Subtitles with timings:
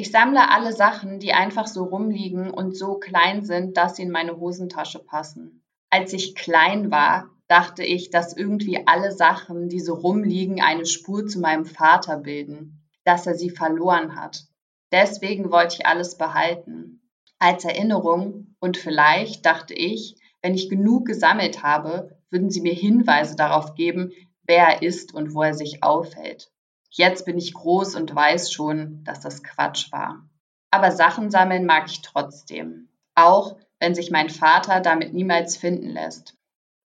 [0.00, 4.12] Ich sammle alle Sachen, die einfach so rumliegen und so klein sind, dass sie in
[4.12, 5.64] meine Hosentasche passen.
[5.90, 11.26] Als ich klein war, dachte ich, dass irgendwie alle Sachen, die so rumliegen, eine Spur
[11.26, 14.44] zu meinem Vater bilden, dass er sie verloren hat.
[14.92, 17.00] Deswegen wollte ich alles behalten.
[17.40, 23.34] Als Erinnerung und vielleicht dachte ich, wenn ich genug gesammelt habe, würden sie mir Hinweise
[23.34, 24.12] darauf geben,
[24.46, 26.52] wer er ist und wo er sich aufhält.
[26.90, 30.26] Jetzt bin ich groß und weiß schon, dass das Quatsch war.
[30.70, 32.88] Aber Sachen sammeln mag ich trotzdem.
[33.14, 36.34] Auch wenn sich mein Vater damit niemals finden lässt.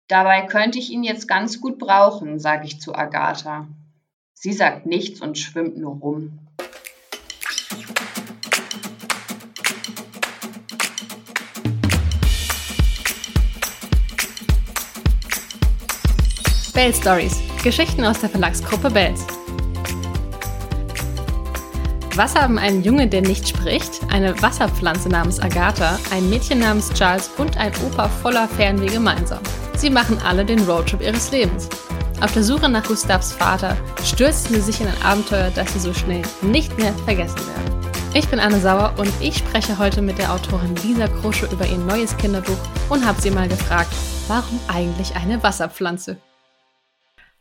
[0.08, 3.66] Dabei könnte ich ihn jetzt ganz gut brauchen, sage ich zu Agatha.
[4.34, 6.38] Sie sagt nichts und schwimmt nur rum.
[16.74, 17.40] Bell Stories.
[17.64, 19.26] Geschichten aus der Verlagsgruppe Bells.
[22.16, 27.28] Was haben ein Junge, der nicht spricht, eine Wasserpflanze namens Agatha, ein Mädchen namens Charles
[27.36, 29.42] und ein Opa voller Fernweh gemeinsam?
[29.76, 31.68] Sie machen alle den Roadtrip ihres Lebens.
[32.22, 35.92] Auf der Suche nach Gustavs Vater stürzen sie sich in ein Abenteuer, das sie so
[35.92, 37.92] schnell nicht mehr vergessen werden.
[38.14, 41.76] Ich bin Anne Sauer und ich spreche heute mit der Autorin Lisa Krusche über ihr
[41.76, 42.56] neues Kinderbuch
[42.88, 43.92] und habe sie mal gefragt,
[44.26, 46.16] warum eigentlich eine Wasserpflanze?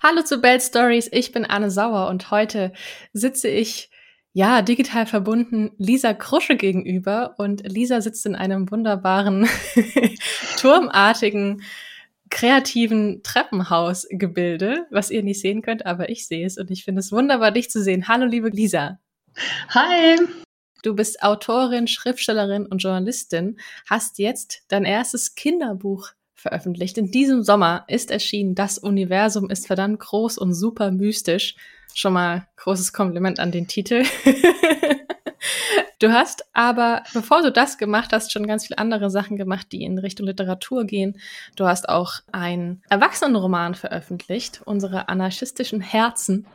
[0.04, 2.74] Hallo zu Bell Stories, ich bin Anne Sauer und heute
[3.14, 3.90] sitze ich
[4.36, 9.48] ja, digital verbunden Lisa Krusche gegenüber und Lisa sitzt in einem wunderbaren,
[10.60, 11.62] turmartigen,
[12.30, 17.14] kreativen Treppenhausgebilde, was ihr nicht sehen könnt, aber ich sehe es und ich finde es
[17.14, 18.10] wunderbar, dich zu sehen.
[18.10, 19.00] Hallo, liebe Lisa.
[19.70, 20.18] Hi.
[20.84, 23.58] Du bist Autorin, Schriftstellerin und Journalistin,
[23.90, 26.10] hast jetzt dein erstes Kinderbuch
[26.46, 27.00] veröffentlicht.
[27.00, 31.56] In diesem Sommer ist erschienen, das Universum ist verdammt groß und super mystisch.
[31.96, 34.04] Schon mal großes Kompliment an den Titel.
[36.00, 39.84] du hast aber, bevor du das gemacht hast, schon ganz viele andere Sachen gemacht, die
[39.84, 41.20] in Richtung Literatur gehen.
[41.56, 46.46] Du hast auch einen Erwachsenenroman veröffentlicht, unsere anarchistischen Herzen,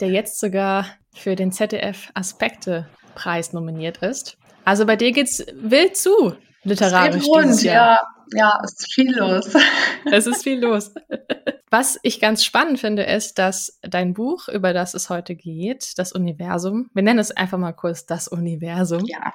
[0.00, 4.36] der jetzt sogar für den ZDF Aspekte Preis nominiert ist.
[4.66, 7.26] Also bei dir geht's wild zu, literarisch.
[7.26, 8.00] Rund, ja,
[8.34, 9.54] ja, es ist viel los.
[10.10, 10.92] Es ist viel los.
[11.70, 16.12] Was ich ganz spannend finde, ist, dass dein Buch, über das es heute geht, das
[16.12, 19.04] Universum, wir nennen es einfach mal kurz das Universum.
[19.06, 19.32] Ja.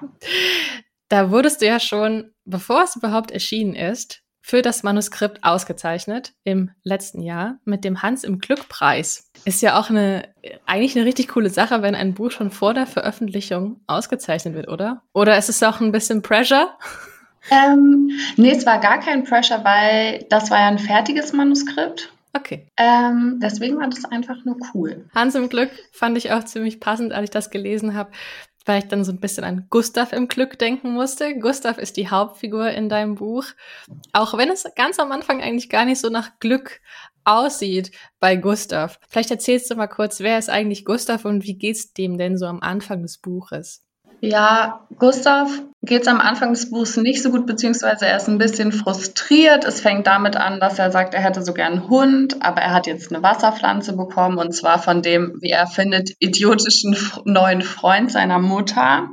[1.10, 6.72] Da wurdest du ja schon, bevor es überhaupt erschienen ist, für das Manuskript ausgezeichnet im
[6.84, 9.30] letzten Jahr mit dem Hans im Glück Preis.
[9.44, 10.34] Ist ja auch eine
[10.66, 15.04] eigentlich eine richtig coole Sache, wenn ein Buch schon vor der Veröffentlichung ausgezeichnet wird, oder?
[15.12, 16.70] Oder ist es auch ein bisschen Pressure?
[17.50, 22.12] Ähm, nee, es war gar kein Pressure, weil das war ja ein fertiges Manuskript.
[22.34, 22.68] Okay.
[22.78, 25.10] Ähm, deswegen war das einfach nur cool.
[25.16, 28.12] Hans im Glück fand ich auch ziemlich passend, als ich das gelesen habe,
[28.66, 31.40] weil ich dann so ein bisschen an Gustav im Glück denken musste.
[31.40, 33.46] Gustav ist die Hauptfigur in deinem Buch.
[34.14, 36.82] Auch wenn es ganz am Anfang eigentlich gar nicht so nach Glück
[37.24, 39.00] aussieht bei Gustav.
[39.10, 42.46] Vielleicht erzählst du mal kurz, wer ist eigentlich Gustav und wie geht's dem denn so
[42.46, 43.84] am Anfang des Buches?
[44.22, 45.50] Ja, Gustav
[45.88, 49.66] geht es am Anfang des Buchs nicht so gut, beziehungsweise er ist ein bisschen frustriert.
[49.66, 52.74] Es fängt damit an, dass er sagt, er hätte so gern einen Hund, aber er
[52.74, 56.96] hat jetzt eine Wasserpflanze bekommen und zwar von dem, wie er findet, idiotischen
[57.26, 59.10] neuen Freund seiner Mutter,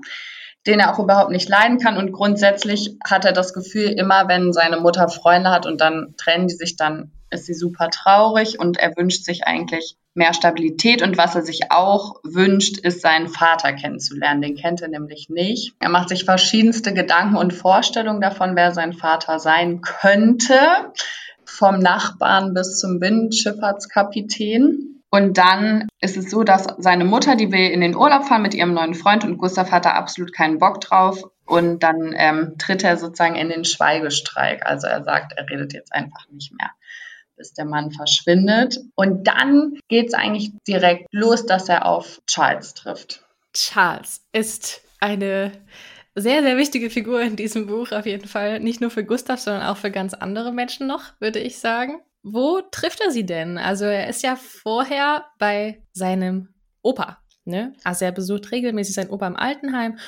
[0.66, 1.96] den er auch überhaupt nicht leiden kann.
[1.96, 6.48] Und grundsätzlich hat er das Gefühl, immer wenn seine Mutter Freunde hat und dann trennen
[6.48, 11.18] die sich, dann ist sie super traurig und er wünscht sich eigentlich mehr Stabilität und
[11.18, 14.42] was er sich auch wünscht, ist seinen Vater kennenzulernen.
[14.42, 15.74] Den kennt er nämlich nicht.
[15.80, 20.58] Er macht sich verschiedenste Gedanken und Vorstellungen davon, wer sein Vater sein könnte.
[21.44, 25.02] Vom Nachbarn bis zum Binnenschifffahrtskapitän.
[25.10, 28.54] Und dann ist es so, dass seine Mutter, die will in den Urlaub fahren mit
[28.54, 31.22] ihrem neuen Freund und Gustav hat da absolut keinen Bock drauf.
[31.46, 34.66] Und dann ähm, tritt er sozusagen in den Schweigestreik.
[34.66, 36.70] Also er sagt, er redet jetzt einfach nicht mehr
[37.36, 38.78] bis der Mann verschwindet.
[38.94, 43.24] Und dann geht es eigentlich direkt los, dass er auf Charles trifft.
[43.52, 45.52] Charles ist eine
[46.14, 48.60] sehr, sehr wichtige Figur in diesem Buch auf jeden Fall.
[48.60, 52.00] Nicht nur für Gustav, sondern auch für ganz andere Menschen noch, würde ich sagen.
[52.22, 53.58] Wo trifft er sie denn?
[53.58, 57.18] Also er ist ja vorher bei seinem Opa.
[57.44, 57.74] Ne?
[57.84, 59.98] Also er besucht regelmäßig seinen Opa im Altenheim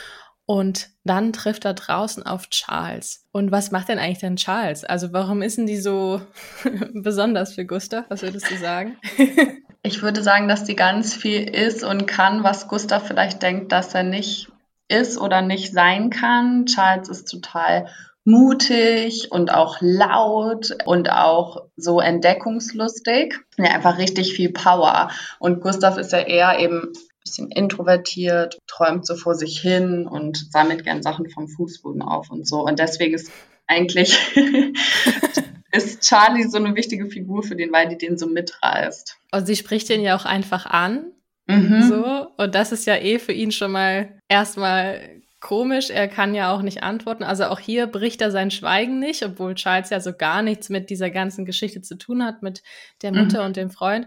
[0.46, 3.24] und dann trifft er draußen auf Charles.
[3.32, 4.84] Und was macht denn eigentlich denn Charles?
[4.84, 6.22] Also warum ist denn die so
[6.94, 8.04] besonders für Gustav?
[8.08, 8.96] Was würdest du sagen?
[9.82, 13.94] ich würde sagen, dass die ganz viel ist und kann, was Gustav vielleicht denkt, dass
[13.94, 14.48] er nicht
[14.88, 16.66] ist oder nicht sein kann.
[16.66, 17.88] Charles ist total
[18.24, 23.34] mutig und auch laut und auch so entdeckungslustig.
[23.56, 25.10] Ja, einfach richtig viel Power.
[25.40, 26.92] Und Gustav ist ja eher eben
[27.26, 32.46] bisschen introvertiert, träumt so vor sich hin und sammelt gern Sachen vom Fußboden auf und
[32.46, 32.64] so.
[32.64, 33.30] Und deswegen ist
[33.66, 34.16] eigentlich
[35.72, 39.16] ist Charlie so eine wichtige Figur für den, weil die den so mitreißt.
[39.32, 41.12] Und sie spricht den ja auch einfach an.
[41.46, 41.82] Mhm.
[41.82, 42.26] So.
[42.36, 45.00] Und das ist ja eh für ihn schon mal erstmal
[45.40, 45.90] komisch.
[45.90, 47.22] Er kann ja auch nicht antworten.
[47.22, 50.90] Also auch hier bricht er sein Schweigen nicht, obwohl Charles ja so gar nichts mit
[50.90, 52.62] dieser ganzen Geschichte zu tun hat, mit
[53.02, 53.46] der Mutter mhm.
[53.46, 54.06] und dem Freund.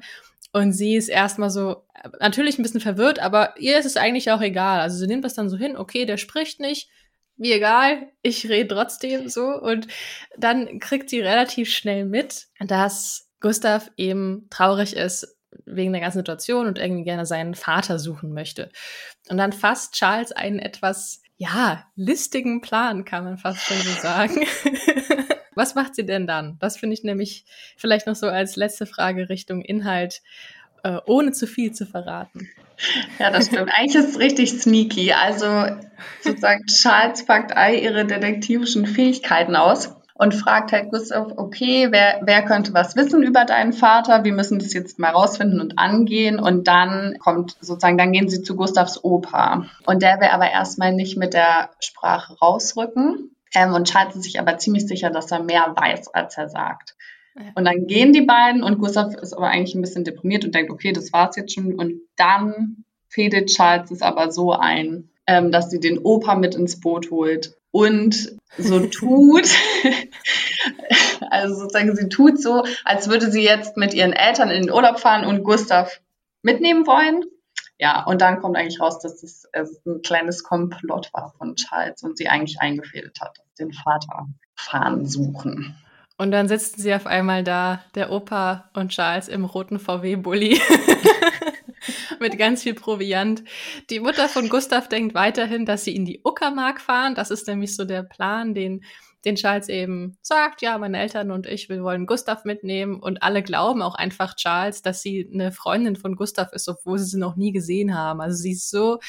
[0.51, 1.85] Und sie ist erstmal so,
[2.19, 4.79] natürlich ein bisschen verwirrt, aber ihr ist es eigentlich auch egal.
[4.79, 6.89] Also sie nimmt das dann so hin, okay, der spricht nicht,
[7.37, 9.45] mir egal, ich rede trotzdem so.
[9.45, 9.87] Und
[10.37, 16.67] dann kriegt sie relativ schnell mit, dass Gustav eben traurig ist wegen der ganzen Situation
[16.67, 18.71] und irgendwie gerne seinen Vater suchen möchte.
[19.29, 24.45] Und dann fasst Charles einen etwas, ja, listigen Plan, kann man fast schon so sagen.
[25.55, 26.57] Was macht sie denn dann?
[26.59, 27.45] Das finde ich nämlich
[27.77, 30.21] vielleicht noch so als letzte Frage Richtung Inhalt,
[30.83, 32.49] äh, ohne zu viel zu verraten.
[33.19, 33.71] Ja, das stimmt.
[33.73, 35.13] Eigentlich ist es richtig sneaky.
[35.13, 35.77] Also
[36.21, 42.43] sozusagen Charles packt all ihre detektivischen Fähigkeiten aus und fragt halt Gustav, okay, wer, wer
[42.43, 44.25] könnte was wissen über deinen Vater?
[44.25, 46.39] Wir müssen das jetzt mal rausfinden und angehen.
[46.39, 49.67] Und dann kommt sozusagen, dann gehen sie zu Gustavs Opa.
[49.85, 53.33] Und der will aber erstmal nicht mit der Sprache rausrücken.
[53.55, 56.97] Ähm, und ist sich aber ziemlich sicher, dass er mehr weiß, als er sagt.
[57.55, 60.69] Und dann gehen die beiden und Gustav ist aber eigentlich ein bisschen deprimiert und denkt,
[60.69, 61.75] okay, das war's jetzt schon.
[61.75, 66.81] Und dann fädelt Charles es aber so ein, ähm, dass sie den Opa mit ins
[66.81, 69.47] Boot holt und so tut,
[71.29, 74.99] also sozusagen sie tut so, als würde sie jetzt mit ihren Eltern in den Urlaub
[74.99, 76.01] fahren und Gustav
[76.41, 77.23] mitnehmen wollen.
[77.77, 79.47] Ja, und dann kommt eigentlich raus, dass das
[79.85, 85.77] ein kleines Komplott war von Charles und sie eigentlich eingefädelt hat, den Vater fahren suchen.
[86.17, 90.59] Und dann sitzen sie auf einmal da, der Opa und Charles im roten VW-Bully.
[92.19, 93.43] mit ganz viel Proviant.
[93.89, 97.15] Die Mutter von Gustav denkt weiterhin, dass sie in die Uckermark fahren.
[97.15, 98.83] Das ist nämlich so der Plan, den,
[99.25, 100.61] den Charles eben sagt.
[100.61, 102.99] Ja, meine Eltern und ich, wir wollen Gustav mitnehmen.
[102.99, 107.05] Und alle glauben auch einfach Charles, dass sie eine Freundin von Gustav ist, obwohl sie
[107.05, 108.21] sie noch nie gesehen haben.
[108.21, 108.99] Also sie ist so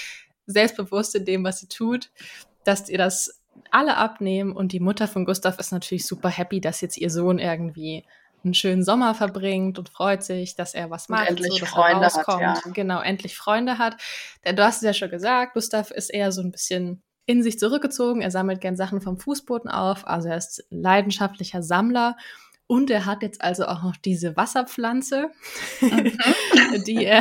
[0.47, 2.11] selbstbewusst in dem, was sie tut,
[2.65, 3.41] dass ihr das
[3.71, 7.38] alle abnehmen und die Mutter von Gustav ist natürlich super happy, dass jetzt ihr Sohn
[7.38, 8.05] irgendwie
[8.45, 12.05] einen schönen Sommer verbringt und freut sich, dass er was macht, endlich so, dass Freunde
[12.05, 12.43] er rauskommt.
[12.43, 12.73] Hat, ja.
[12.73, 13.97] Genau, endlich Freunde hat.
[14.45, 17.59] Denn du hast es ja schon gesagt, Gustav ist eher so ein bisschen in sich
[17.59, 18.23] zurückgezogen.
[18.23, 20.07] Er sammelt gern Sachen vom Fußboden auf.
[20.07, 22.17] Also er ist leidenschaftlicher Sammler.
[22.67, 25.31] Und er hat jetzt also auch noch diese Wasserpflanze,
[25.81, 26.13] mhm.
[26.87, 27.21] die er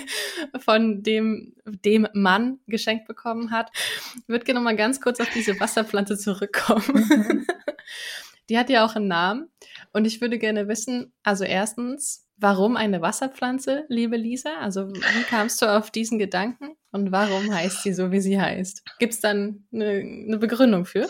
[0.58, 3.70] von dem, dem Mann geschenkt bekommen hat.
[4.16, 6.84] Ich würde gerne mal ganz kurz auf diese Wasserpflanze zurückkommen.
[6.88, 7.46] Mhm.
[8.48, 9.48] Die hat ja auch einen Namen.
[9.92, 14.58] Und ich würde gerne wissen, also erstens, warum eine Wasserpflanze, liebe Lisa?
[14.60, 18.84] Also wie kamst du auf diesen Gedanken und warum heißt sie so, wie sie heißt?
[18.98, 21.08] Gibt es dann eine, eine Begründung für?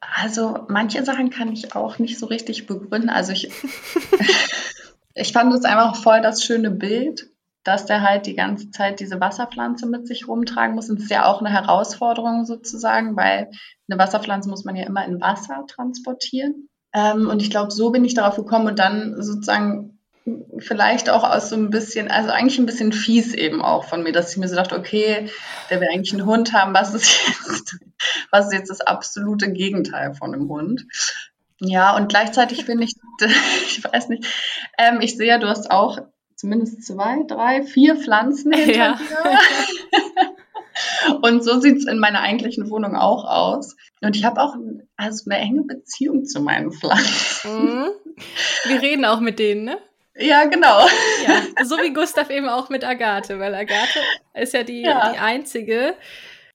[0.00, 3.08] Also manche Sachen kann ich auch nicht so richtig begründen.
[3.08, 3.50] Also ich,
[5.14, 7.30] ich fand es einfach voll das schöne Bild,
[7.64, 10.88] dass der halt die ganze Zeit diese Wasserpflanze mit sich rumtragen muss.
[10.88, 13.50] Und es ist ja auch eine Herausforderung sozusagen, weil
[13.88, 16.68] eine Wasserpflanze muss man ja immer in Wasser transportieren.
[16.92, 19.98] Ähm, und ich glaube, so bin ich darauf gekommen und dann sozusagen
[20.58, 24.12] vielleicht auch aus so ein bisschen, also eigentlich ein bisschen fies eben auch von mir,
[24.12, 25.30] dass ich mir so dachte, okay,
[25.70, 27.78] der will eigentlich einen Hund haben, was ist jetzt,
[28.30, 30.86] was ist jetzt das absolute Gegenteil von einem Hund?
[31.60, 32.94] Ja, und gleichzeitig finde ich,
[33.66, 34.26] ich weiß nicht,
[34.78, 35.98] ähm, ich sehe, du hast auch
[36.40, 38.98] zumindest zwei, drei, vier Pflanzen hinter ja.
[38.98, 39.38] dir.
[41.22, 43.76] Und so sieht es in meiner eigentlichen Wohnung auch aus.
[44.00, 44.54] Und ich habe auch
[44.96, 47.66] also eine enge Beziehung zu meinen Pflanzen.
[47.66, 47.90] Mhm.
[48.66, 49.78] Wir reden auch mit denen, ne?
[50.16, 50.86] Ja, genau.
[51.26, 54.00] Ja, so wie Gustav eben auch mit Agathe, weil Agathe
[54.34, 55.12] ist ja die, ja.
[55.12, 55.94] die einzige.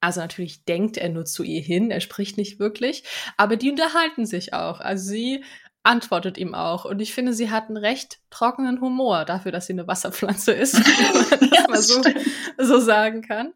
[0.01, 3.03] Also natürlich denkt er nur zu ihr hin, er spricht nicht wirklich,
[3.37, 4.79] aber die unterhalten sich auch.
[4.79, 5.43] Also sie
[5.85, 6.85] antwortet ihm auch.
[6.85, 10.75] Und ich finde, sie hat einen recht trockenen Humor dafür, dass sie eine Wasserpflanze ist,
[10.75, 12.01] wenn man das ja, mal so,
[12.57, 13.53] so sagen kann.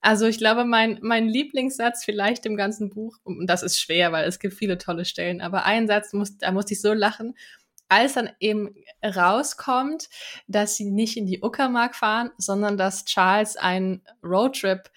[0.00, 4.26] Also ich glaube, mein, mein Lieblingssatz vielleicht im ganzen Buch, und das ist schwer, weil
[4.26, 7.34] es gibt viele tolle Stellen, aber ein Satz, muss, da musste ich so lachen,
[7.88, 10.08] als dann eben rauskommt,
[10.46, 14.90] dass sie nicht in die Uckermark fahren, sondern dass Charles einen Roadtrip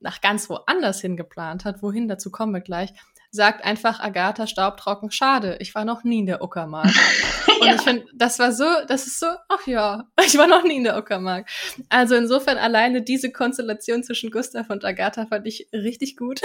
[0.00, 2.92] nach ganz woanders hin geplant hat, wohin, dazu kommen wir gleich,
[3.30, 6.86] sagt einfach Agatha staubtrocken, schade, ich war noch nie in der Uckermark.
[7.60, 7.74] Und ja.
[7.74, 10.84] ich finde, das war so, das ist so, ach ja, ich war noch nie in
[10.84, 11.48] der Uckermark.
[11.88, 16.40] Also insofern alleine diese Konstellation zwischen Gustav und Agatha fand ich richtig gut.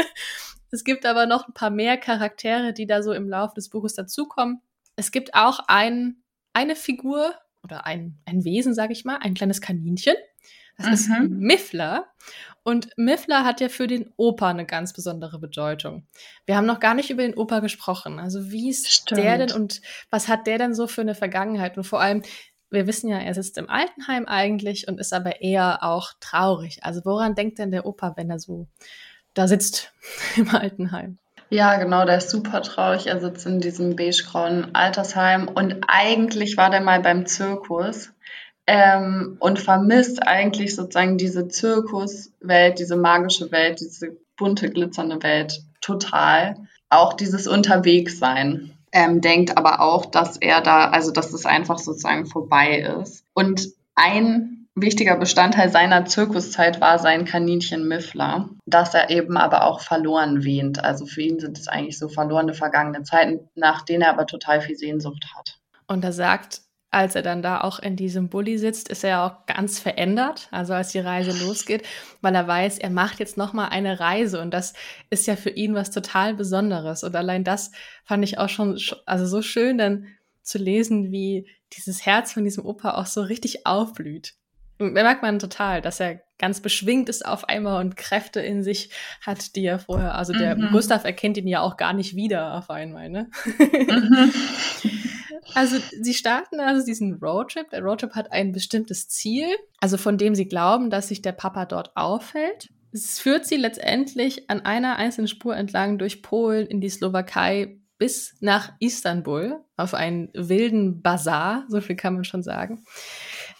[0.70, 3.94] es gibt aber noch ein paar mehr Charaktere, die da so im Laufe des Buches
[3.94, 4.60] dazukommen.
[4.96, 7.34] Es gibt auch ein, eine Figur,
[7.66, 10.14] oder ein, ein Wesen, sage ich mal, ein kleines Kaninchen.
[10.78, 10.92] Das mhm.
[10.92, 12.06] ist Miffler.
[12.66, 16.04] Und Miffler hat ja für den Opa eine ganz besondere Bedeutung.
[16.46, 18.18] Wir haben noch gar nicht über den Opa gesprochen.
[18.18, 19.20] Also wie ist Stimmt.
[19.20, 19.80] der denn und
[20.10, 21.76] was hat der denn so für eine Vergangenheit?
[21.76, 22.22] Und vor allem,
[22.68, 26.80] wir wissen ja, er sitzt im Altenheim eigentlich und ist aber eher auch traurig.
[26.82, 28.66] Also woran denkt denn der Opa, wenn er so
[29.32, 29.92] da sitzt
[30.36, 31.18] im Altenheim?
[31.50, 33.06] Ja, genau, der ist super traurig.
[33.06, 38.10] Er sitzt in diesem beigegrauen Altersheim und eigentlich war der mal beim Zirkus
[38.66, 46.56] ähm, und vermisst eigentlich sozusagen diese Zirkuswelt, diese magische Welt, diese bunte, glitzernde Welt total.
[46.88, 48.72] Auch dieses Unterwegssein.
[48.92, 53.24] Ähm, denkt aber auch, dass er da, also dass es einfach sozusagen vorbei ist.
[53.34, 59.80] Und ein wichtiger Bestandteil seiner Zirkuszeit war sein Kaninchen Miffler, das er eben aber auch
[59.80, 60.82] verloren wähnt.
[60.84, 64.60] Also für ihn sind es eigentlich so verlorene vergangene Zeiten, nach denen er aber total
[64.60, 65.58] viel Sehnsucht hat.
[65.88, 66.62] Und er sagt,
[66.96, 70.72] als er dann da auch in diesem Bulli sitzt, ist er auch ganz verändert, also
[70.72, 71.86] als die Reise losgeht,
[72.22, 74.72] weil er weiß, er macht jetzt noch mal eine Reise und das
[75.10, 77.70] ist ja für ihn was total Besonderes und allein das
[78.06, 80.06] fand ich auch schon also so schön dann
[80.40, 84.32] zu lesen, wie dieses Herz von diesem Opa auch so richtig aufblüht.
[84.78, 88.62] Und da merkt man total, dass er ganz beschwingt ist auf einmal und Kräfte in
[88.62, 88.88] sich
[89.20, 90.68] hat, die er vorher, also der mhm.
[90.72, 93.28] Gustav erkennt ihn ja auch gar nicht wieder auf einmal, ne?
[93.58, 94.32] Mhm.
[95.54, 97.70] Also sie starten also diesen Roadtrip.
[97.70, 99.46] Der Roadtrip hat ein bestimmtes Ziel,
[99.80, 102.68] also von dem sie glauben, dass sich der Papa dort aufhält.
[102.92, 108.36] Es führt sie letztendlich an einer einzelnen Spur entlang durch Polen in die Slowakei bis
[108.40, 112.84] nach Istanbul auf einen wilden Bazar, so viel kann man schon sagen.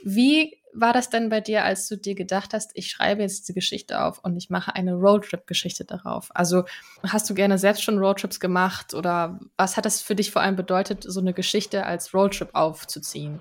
[0.05, 3.55] Wie war das denn bei dir, als du dir gedacht hast, ich schreibe jetzt die
[3.55, 6.29] Geschichte auf und ich mache eine Roadtrip-Geschichte darauf?
[6.35, 6.65] Also
[7.03, 10.57] hast du gerne selbst schon Roadtrips gemacht oder was hat das für dich vor allem
[10.57, 13.41] bedeutet, so eine Geschichte als Roadtrip aufzuziehen?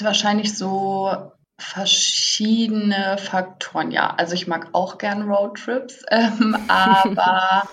[0.00, 3.90] Wahrscheinlich so verschiedene Faktoren.
[3.90, 7.68] Ja, also ich mag auch gern Roadtrips, ähm, aber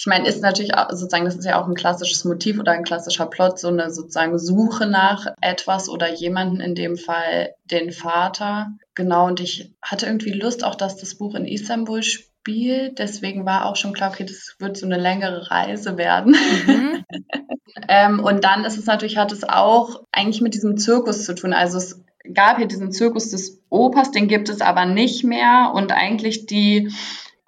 [0.00, 2.84] ich meine, ist natürlich auch, sozusagen, das ist ja auch ein klassisches Motiv oder ein
[2.84, 8.68] klassischer Plot, so eine sozusagen Suche nach etwas oder jemanden, in dem Fall den Vater.
[8.94, 12.98] Genau, und ich hatte irgendwie Lust auch, dass das Buch in Istanbul spielt.
[12.98, 16.34] Deswegen war auch schon klar, okay, das wird so eine längere Reise werden.
[16.66, 17.04] Mhm.
[17.88, 21.52] ähm, und dann ist es natürlich, hat es auch eigentlich mit diesem Zirkus zu tun.
[21.52, 22.02] Also es
[22.32, 25.72] gab hier diesen Zirkus des Opas, den gibt es aber nicht mehr.
[25.74, 26.90] Und eigentlich die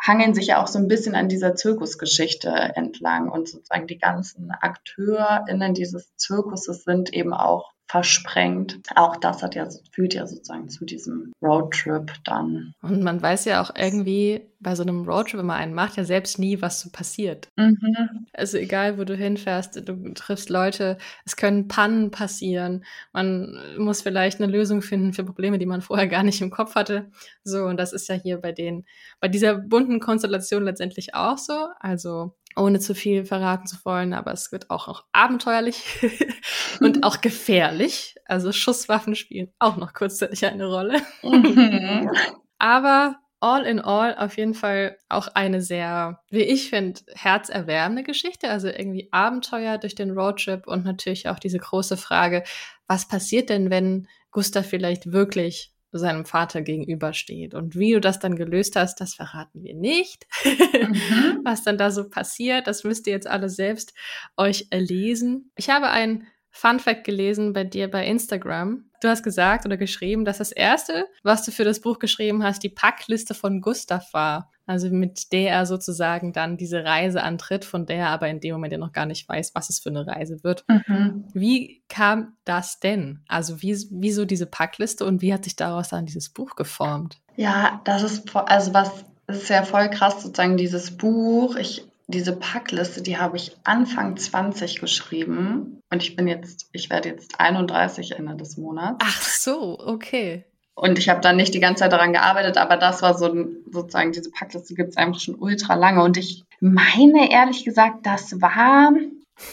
[0.02, 4.50] hangeln sich ja auch so ein bisschen an dieser Zirkusgeschichte entlang und sozusagen die ganzen
[4.50, 8.78] AkteurInnen dieses Zirkuses sind eben auch versprengt.
[8.96, 12.72] Auch das hat ja, führt ja sozusagen zu diesem Roadtrip dann.
[12.80, 16.04] Und man weiß ja auch irgendwie bei so einem Roadtrip, wenn man einen macht, ja
[16.04, 17.50] selbst nie, was so passiert.
[17.56, 18.26] Mhm.
[18.32, 20.96] Also egal, wo du hinfährst, du triffst Leute,
[21.26, 22.82] es können Pannen passieren,
[23.12, 26.74] man muss vielleicht eine Lösung finden für Probleme, die man vorher gar nicht im Kopf
[26.74, 27.10] hatte.
[27.44, 28.86] So, und das ist ja hier bei den,
[29.20, 31.66] bei dieser bunten Konstellation letztendlich auch so.
[31.78, 35.82] Also ohne zu viel verraten zu wollen, aber es wird auch noch abenteuerlich
[36.80, 38.16] und auch gefährlich.
[38.26, 41.00] Also Schusswaffen spielen auch noch kurzzeitig eine Rolle.
[41.22, 42.10] Mhm.
[42.58, 48.48] aber all in all auf jeden Fall auch eine sehr, wie ich finde, herzerwärmende Geschichte.
[48.48, 52.44] Also irgendwie Abenteuer durch den Roadtrip und natürlich auch diese große Frage,
[52.86, 57.54] was passiert denn, wenn Gustav vielleicht wirklich seinem Vater gegenübersteht.
[57.54, 60.26] Und wie du das dann gelöst hast, das verraten wir nicht.
[60.44, 61.40] Mhm.
[61.44, 63.94] Was dann da so passiert, das müsst ihr jetzt alle selbst
[64.36, 65.50] euch erlesen.
[65.56, 68.84] Ich habe ein Fun Fact gelesen bei dir bei Instagram.
[69.00, 72.62] Du hast gesagt oder geschrieben, dass das erste, was du für das Buch geschrieben hast,
[72.62, 74.51] die Packliste von Gustav war.
[74.66, 78.52] Also mit der er sozusagen dann diese Reise antritt, von der er aber in dem
[78.52, 80.64] Moment ja noch gar nicht weiß, was es für eine Reise wird.
[80.68, 81.24] Mhm.
[81.34, 83.20] Wie kam das denn?
[83.26, 87.20] Also wie, wieso diese Packliste und wie hat sich daraus dann dieses Buch geformt?
[87.36, 88.90] Ja, das ist, also was,
[89.26, 91.56] ist ja voll krass sozusagen dieses Buch.
[91.56, 97.10] Ich diese Packliste, die habe ich Anfang 20 geschrieben und ich bin jetzt, ich werde
[97.10, 98.98] jetzt 31 Ende des Monats.
[99.02, 100.44] Ach so, okay.
[100.74, 104.12] Und ich habe dann nicht die ganze Zeit daran gearbeitet, aber das war so sozusagen,
[104.12, 106.02] diese Packliste gibt es einfach schon ultra lange.
[106.02, 108.92] Und ich meine ehrlich gesagt, das war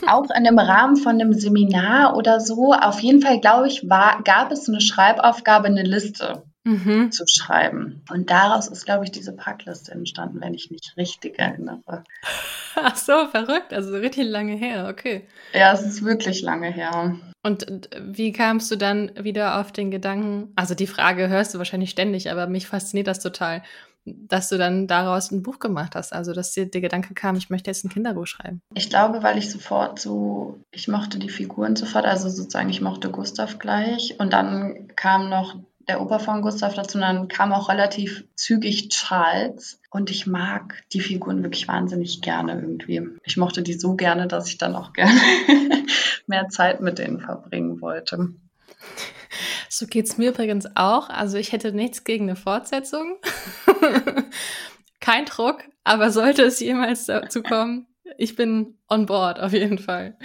[0.07, 2.73] auch in dem Rahmen von einem Seminar oder so.
[2.73, 7.11] Auf jeden Fall, glaube ich, war, gab es eine Schreibaufgabe, eine Liste mhm.
[7.11, 8.03] zu schreiben.
[8.09, 12.03] Und daraus ist, glaube ich, diese Packliste entstanden, wenn ich mich richtig erinnere.
[12.75, 13.73] Ach so, verrückt.
[13.73, 15.27] Also richtig lange her, okay.
[15.53, 17.15] Ja, es ist wirklich lange her.
[17.41, 20.51] Und wie kamst du dann wieder auf den Gedanken?
[20.55, 23.63] Also die Frage hörst du wahrscheinlich ständig, aber mich fasziniert das total.
[24.05, 26.13] dass du dann daraus ein Buch gemacht hast?
[26.13, 28.61] Also, dass dir der Gedanke kam, ich möchte jetzt ein Kinderbuch schreiben.
[28.73, 33.09] Ich glaube, weil ich sofort so, ich mochte die Figuren sofort, also sozusagen, ich mochte
[33.09, 34.15] Gustav gleich.
[34.19, 35.55] Und dann kam noch
[35.89, 36.98] der Opa von Gustav dazu.
[36.98, 39.81] Und dann kam auch relativ zügig Charles.
[39.89, 43.01] Und ich mag die Figuren wirklich wahnsinnig gerne irgendwie.
[43.24, 45.19] Ich mochte die so gerne, dass ich dann auch gerne
[46.27, 48.29] mehr Zeit mit denen verbringen wollte.
[49.67, 51.10] So geht es mir übrigens auch.
[51.10, 53.17] Also ich hätte nichts gegen eine Fortsetzung.
[55.00, 60.17] Kein Druck, aber sollte es jemals dazu kommen, ich bin on board auf jeden Fall.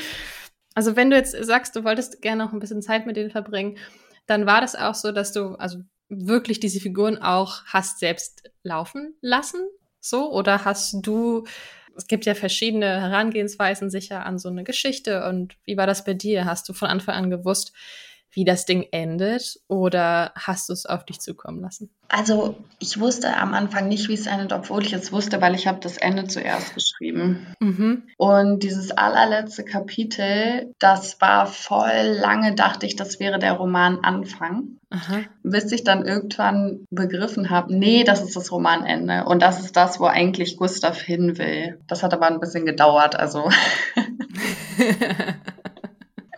[0.74, 3.78] Also wenn du jetzt sagst, du wolltest gerne noch ein bisschen Zeit mit denen verbringen,
[4.26, 5.78] dann war das auch so, dass du also
[6.08, 9.60] wirklich diese Figuren auch hast selbst laufen lassen,
[10.00, 11.44] so oder hast du
[11.96, 16.14] es gibt ja verschiedene Herangehensweisen sicher an so eine Geschichte und wie war das bei
[16.14, 16.44] dir?
[16.44, 17.72] Hast du von Anfang an gewusst,
[18.34, 21.90] wie das Ding endet oder hast du es auf dich zukommen lassen?
[22.08, 25.66] Also ich wusste am Anfang nicht, wie es endet, obwohl ich es wusste, weil ich
[25.66, 27.46] habe das Ende zuerst geschrieben.
[27.60, 28.04] Mhm.
[28.18, 34.78] Und dieses allerletzte Kapitel, das war voll lange, dachte ich, das wäre der Roman Anfang.
[34.90, 35.22] Aha.
[35.42, 39.24] Bis ich dann irgendwann begriffen habe, nee, das ist das Romanende.
[39.24, 41.80] Und das ist das, wo eigentlich Gustav hin will.
[41.88, 43.50] Das hat aber ein bisschen gedauert, also.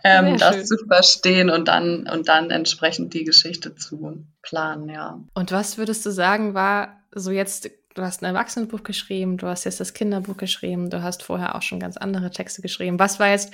[0.03, 5.19] ähm, das zu verstehen und dann, und dann entsprechend die Geschichte zu planen, ja.
[5.33, 9.63] Und was würdest du sagen, war so jetzt, du hast ein Erwachsenenbuch geschrieben, du hast
[9.63, 12.99] jetzt das Kinderbuch geschrieben, du hast vorher auch schon ganz andere Texte geschrieben.
[12.99, 13.51] Was war jetzt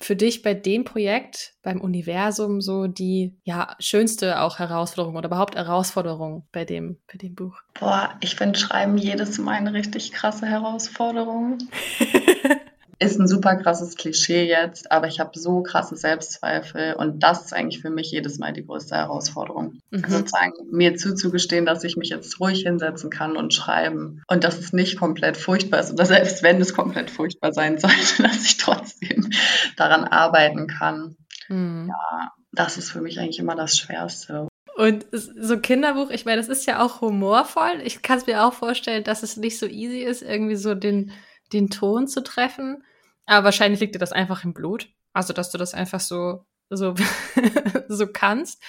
[0.00, 5.56] für dich bei dem Projekt, beim Universum, so die ja schönste auch Herausforderung oder überhaupt
[5.56, 7.56] Herausforderung bei dem, bei dem Buch?
[7.78, 11.58] Boah, ich finde Schreiben jedes Mal eine richtig krasse Herausforderung.
[13.00, 17.52] ist ein super krasses Klischee jetzt, aber ich habe so krasse Selbstzweifel und das ist
[17.52, 19.78] eigentlich für mich jedes Mal die größte Herausforderung.
[19.90, 20.04] Mhm.
[20.08, 24.72] Sozusagen mir zuzugestehen, dass ich mich jetzt ruhig hinsetzen kann und schreiben und dass es
[24.72, 29.30] nicht komplett furchtbar ist oder selbst wenn es komplett furchtbar sein sollte, dass ich trotzdem
[29.76, 31.16] daran arbeiten kann.
[31.48, 31.88] Mhm.
[31.88, 34.48] Ja, das ist für mich eigentlich immer das Schwerste.
[34.76, 37.80] Und so Kinderbuch, ich meine, das ist ja auch humorvoll.
[37.84, 41.12] Ich kann es mir auch vorstellen, dass es nicht so easy ist, irgendwie so den
[41.52, 42.84] den Ton zu treffen.
[43.28, 44.88] Aber wahrscheinlich liegt dir das einfach im Blut.
[45.12, 46.94] Also, dass du das einfach so, so,
[47.88, 48.62] so kannst.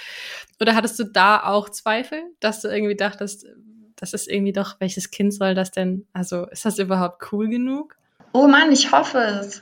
[0.60, 3.45] Oder hattest du da auch Zweifel, dass du irgendwie dachtest,
[3.95, 6.08] das ist irgendwie doch, welches Kind soll das denn?
[6.12, 7.95] Also, ist das überhaupt cool genug?
[8.34, 9.62] Oh Mann, ich hoffe es.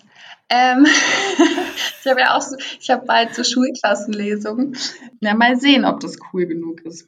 [0.50, 0.86] Ähm,
[2.02, 4.76] ich habe ja auch, so, ich habe bald so Schulklassenlesungen.
[5.22, 7.08] Ja, mal sehen, ob das cool genug ist.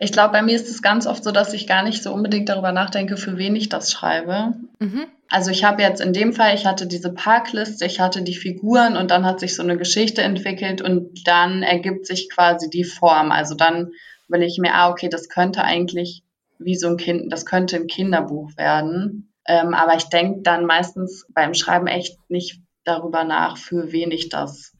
[0.00, 2.48] Ich glaube, bei mir ist es ganz oft so, dass ich gar nicht so unbedingt
[2.48, 4.54] darüber nachdenke, für wen ich das schreibe.
[4.78, 5.06] Mhm.
[5.30, 8.96] Also ich habe jetzt in dem Fall, ich hatte diese Parkliste, ich hatte die Figuren
[8.96, 13.32] und dann hat sich so eine Geschichte entwickelt und dann ergibt sich quasi die Form.
[13.32, 13.92] Also dann
[14.28, 16.22] will ich mir, ah, okay, das könnte eigentlich
[16.58, 19.32] wie so ein Kind, das könnte ein Kinderbuch werden.
[19.46, 24.28] Ähm, aber ich denke dann meistens beim Schreiben echt nicht darüber nach, für wen ich
[24.28, 24.73] das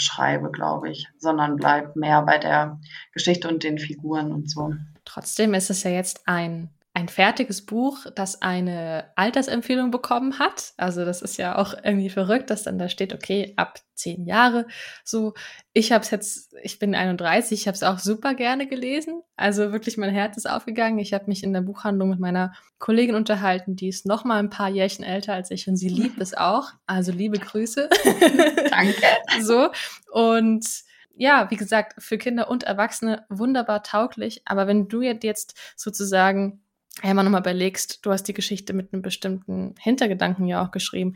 [0.00, 2.80] schreibe, glaube ich, sondern bleib mehr bei der
[3.12, 4.72] Geschichte und den Figuren und so.
[5.04, 10.74] Trotzdem ist es ja jetzt ein ein fertiges Buch, das eine Altersempfehlung bekommen hat.
[10.76, 14.66] Also das ist ja auch irgendwie verrückt, dass dann da steht, okay, ab zehn Jahre.
[15.02, 15.34] So,
[15.72, 19.22] ich habe es jetzt, ich bin 31, ich habe es auch super gerne gelesen.
[19.36, 20.98] Also wirklich, mein Herz ist aufgegangen.
[20.98, 24.50] Ich habe mich in der Buchhandlung mit meiner Kollegin unterhalten, die ist noch mal ein
[24.50, 26.70] paar Jährchen älter als ich und sie liebt es auch.
[26.86, 27.88] Also liebe Grüße.
[28.70, 29.02] Danke.
[29.42, 29.70] so
[30.12, 30.66] und
[31.14, 34.40] ja, wie gesagt, für Kinder und Erwachsene wunderbar tauglich.
[34.46, 36.62] Aber wenn du jetzt sozusagen
[37.02, 41.14] einmal nochmal überlegst, du hast die Geschichte mit einem bestimmten Hintergedanken ja auch geschrieben.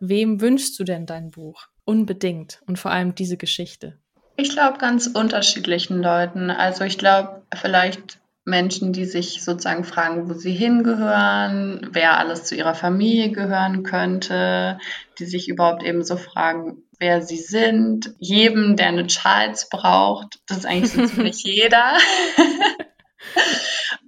[0.00, 1.66] Wem wünschst du denn dein Buch?
[1.84, 2.60] Unbedingt.
[2.66, 3.98] Und vor allem diese Geschichte.
[4.36, 6.50] Ich glaube ganz unterschiedlichen Leuten.
[6.50, 12.54] Also ich glaube vielleicht Menschen, die sich sozusagen fragen, wo sie hingehören, wer alles zu
[12.54, 14.78] ihrer Familie gehören könnte,
[15.18, 18.14] die sich überhaupt eben so fragen, wer sie sind.
[18.18, 21.96] Jedem, der eine Charles braucht, das ist eigentlich so ziemlich jeder.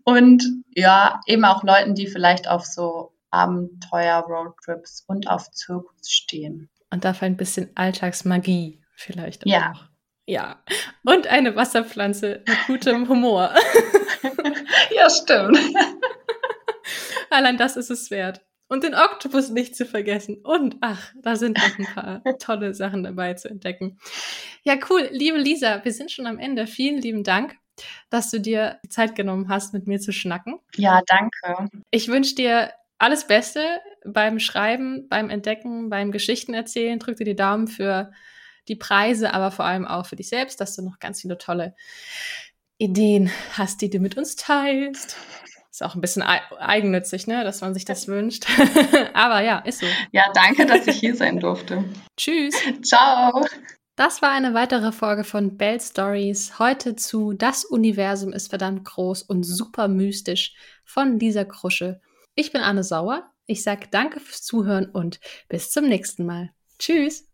[0.06, 6.70] Und ja, eben auch Leuten, die vielleicht auf so Abenteuer, Roadtrips und auf Zirkus stehen.
[6.92, 9.50] Und dafür ein bisschen Alltagsmagie vielleicht auch.
[9.50, 9.72] Ja.
[10.28, 10.62] Ja.
[11.04, 13.52] Und eine Wasserpflanze mit gutem Humor.
[14.94, 15.58] ja, stimmt.
[17.30, 18.42] Allein das ist es wert.
[18.68, 20.38] Und den Oktopus nicht zu vergessen.
[20.44, 23.98] Und ach, da sind noch ein paar tolle Sachen dabei zu entdecken.
[24.62, 25.08] Ja, cool.
[25.10, 26.68] Liebe Lisa, wir sind schon am Ende.
[26.68, 27.56] Vielen lieben Dank
[28.10, 30.58] dass du dir die Zeit genommen hast, mit mir zu schnacken.
[30.76, 31.70] Ja, danke.
[31.90, 36.98] Ich wünsche dir alles Beste beim Schreiben, beim Entdecken, beim Geschichtenerzählen.
[36.98, 38.12] Drück dir die Daumen für
[38.68, 41.74] die Preise, aber vor allem auch für dich selbst, dass du noch ganz viele tolle
[42.78, 45.16] Ideen hast, die du mit uns teilst.
[45.70, 48.46] Ist auch ein bisschen eigennützig, ne, dass man sich das wünscht.
[49.12, 49.86] Aber ja, ist so.
[50.10, 51.84] Ja, danke, dass ich hier sein durfte.
[52.16, 52.54] Tschüss.
[52.82, 53.44] Ciao.
[53.96, 56.58] Das war eine weitere Folge von Bell Stories.
[56.58, 60.54] Heute zu Das Universum ist verdammt groß und super mystisch
[60.84, 62.02] von Lisa Krusche.
[62.34, 63.32] Ich bin Anne Sauer.
[63.46, 66.50] Ich sage danke fürs Zuhören und bis zum nächsten Mal.
[66.78, 67.26] Tschüss.